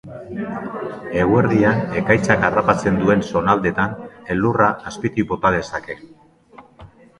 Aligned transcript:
Eguerdian 1.23 1.83
ekaitzak 1.99 2.47
harrapatzen 2.47 2.97
duen 3.03 3.23
zonaldetan 3.33 3.95
elurra 4.37 4.73
azpitik 4.95 5.31
bota 5.35 5.55
dezake. 5.61 6.01